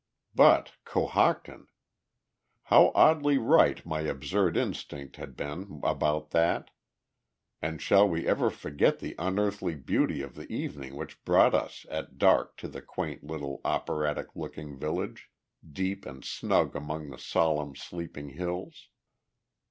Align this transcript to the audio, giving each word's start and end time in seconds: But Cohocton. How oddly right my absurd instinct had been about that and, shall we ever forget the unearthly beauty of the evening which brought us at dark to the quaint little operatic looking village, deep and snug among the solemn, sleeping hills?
But 0.33 0.71
Cohocton. 0.83 1.67
How 2.63 2.91
oddly 2.95 3.37
right 3.37 3.85
my 3.85 3.99
absurd 4.01 4.57
instinct 4.57 5.17
had 5.17 5.35
been 5.37 5.79
about 5.83 6.31
that 6.31 6.71
and, 7.61 7.79
shall 7.79 8.09
we 8.09 8.27
ever 8.27 8.49
forget 8.49 8.97
the 8.97 9.13
unearthly 9.19 9.75
beauty 9.75 10.23
of 10.23 10.33
the 10.33 10.51
evening 10.51 10.95
which 10.95 11.23
brought 11.23 11.53
us 11.53 11.85
at 11.91 12.17
dark 12.17 12.57
to 12.57 12.67
the 12.67 12.81
quaint 12.81 13.23
little 13.23 13.61
operatic 13.63 14.35
looking 14.35 14.75
village, 14.75 15.29
deep 15.71 16.07
and 16.07 16.25
snug 16.25 16.75
among 16.75 17.11
the 17.11 17.19
solemn, 17.19 17.75
sleeping 17.75 18.29
hills? 18.29 18.87